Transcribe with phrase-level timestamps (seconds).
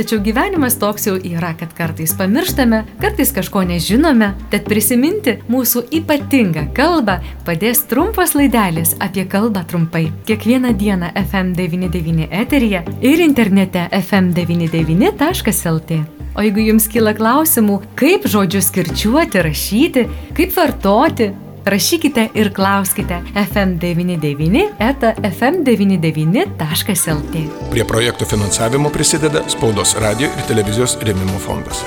[0.00, 6.62] Tačiau gyvenimas toks jau yra, kad kartais pamirštame, kartais kažko nežinome, tad prisiminti mūsų ypatingą
[6.72, 10.06] kalbą padės trumpas laidelis apie kalbą trumpai.
[10.24, 16.00] Kiekvieną dieną FM99 eteryje ir internete fm99.lt.
[16.32, 21.28] O jeigu jums kyla klausimų, kaip žodžius kirčiuoti, rašyti, kaip vartoti,
[21.64, 27.42] Rašykite ir klauskite FM99 eta fm99.lt.
[27.70, 31.84] Prie projektų finansavimo prisideda Spaudos radio ir televizijos rėmimo fondas.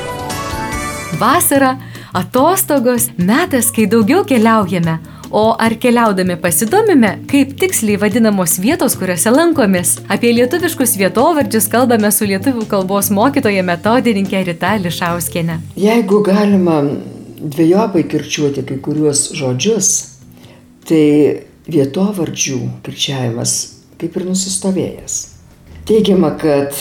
[1.17, 1.77] Vasara,
[2.13, 4.99] atostogos, metas, kai daugiau keliaujame.
[5.33, 9.95] O ar keliaudami pasidomime, kaip tiksliai vadinamos vietos, kuriuose lankomės?
[10.13, 15.57] Apie lietuviškus vietovardžius kalbame su lietuvių kalbos mokytoja metodininkė Rita Lišauskienė.
[15.81, 16.77] Jeigu galima
[17.43, 19.89] dviejopai kirčiuoti kai kuriuos žodžius,
[20.87, 21.05] tai
[21.67, 23.55] vietovardžių kirčiavimas
[23.99, 25.17] kaip ir nusistovėjęs.
[25.87, 26.75] Teigiama, kad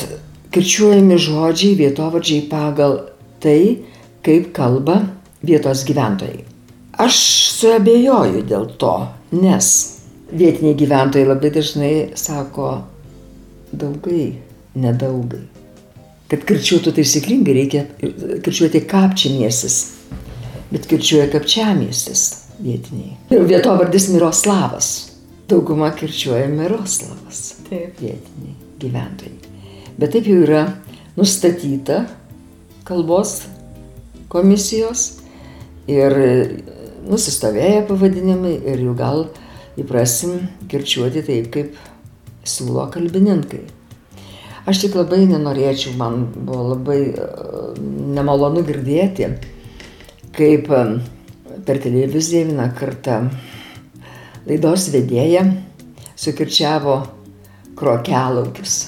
[0.54, 2.98] kirčiuojami žodžiai vietovardžiai pagal
[3.42, 3.82] tai,
[4.22, 5.00] kaip kalba
[5.42, 6.44] vietos gyventojai.
[7.02, 7.18] Aš
[7.58, 8.94] suabejoju dėl to,
[9.34, 9.70] nes
[10.30, 12.74] vietiniai gyventojai labai dažnai sako
[13.72, 14.36] daugai,
[14.78, 15.42] nedaugai.
[16.30, 17.82] Kad kirčiuotų taisyklingai reikia
[18.44, 19.80] kirčiuoti kapčinėsis
[20.72, 22.24] bet kirčiuoja Kapčiamiestis
[22.62, 23.16] vietiniai.
[23.30, 24.90] Vietovardis Miroslavas.
[25.50, 27.54] Dauguma kirčiuoja Miroslavas.
[27.68, 28.00] Taip.
[28.00, 29.36] Vietiniai gyventojai.
[29.98, 30.62] Bet taip jau yra
[31.16, 32.02] nustatyta
[32.88, 33.42] kalbos
[34.32, 35.04] komisijos
[35.90, 36.16] ir
[37.06, 39.24] nusistovėję pavadinimai ir jau gal
[39.78, 41.76] įprasim kirčiuoti taip, kaip
[42.48, 43.62] siūlo kalbininkai.
[44.68, 47.00] Aš tik labai nenorėčiau, man buvo labai
[48.14, 49.32] nemalonu girdėti,
[50.36, 50.68] kaip
[51.66, 53.18] per televiziją vieną kartą
[54.48, 55.44] laidos vedėja
[56.18, 56.96] sukirčiavo
[57.78, 58.78] krokelaukius.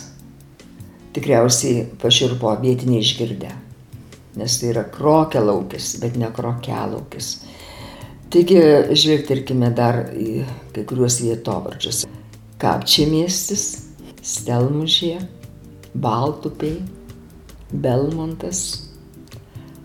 [1.15, 3.51] Tikriausiai paširpo vietiniai išgirdę,
[4.41, 7.29] nes tai yra krokelaukis, bet ne krokelaukis.
[8.35, 8.59] Taigi
[8.99, 10.43] žvelgtarkime dar į
[10.75, 12.03] kai kuriuos vietovardžius.
[12.59, 13.67] Kapčiamiestis,
[14.25, 15.21] Stelmužė,
[15.95, 16.81] Baltupiai,
[17.71, 18.65] Belmontas,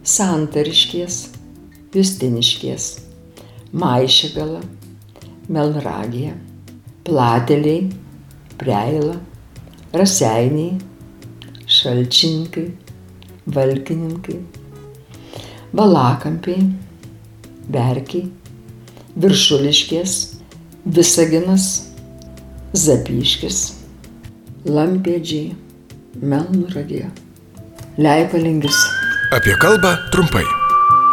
[0.02, 1.20] Santariškės,
[1.90, 2.84] Justiniškės,
[3.74, 4.60] Maišigala,
[5.50, 6.36] Melragija,
[7.08, 7.88] Plateliai,
[8.62, 9.16] Preila,
[9.98, 10.78] Raseiniai,
[11.66, 12.68] Šalčininkai,
[13.50, 14.38] Valkininkai,
[15.74, 16.68] Valakampiai,
[17.74, 18.30] Verkiai,
[19.18, 20.16] Viršuliškės,
[20.86, 21.68] Visaginas,
[22.78, 23.64] Zapyškis,
[24.70, 25.58] Lampėdžiai,
[26.22, 27.08] Melnuragė,
[27.98, 28.86] Leipalingis.
[29.34, 30.46] Apie kalbą trumpai.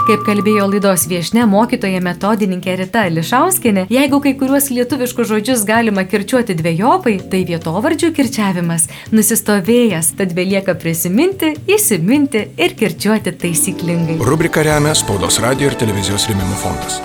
[0.07, 6.55] Kaip kalbėjo laidos viešne mokytoja metodininkė Rita Lišauskinė, jeigu kai kuriuos lietuviškus žodžius galima kirčiuoti
[6.61, 14.21] dviejopai, tai vietovardžių kirčiavimas nusistovėjęs, tad belieka prisiminti, įsiminti ir kirčiuoti taisyklingai.
[14.23, 17.03] Rubrika remia Spaudos radio ir televizijos rėmimo fondas.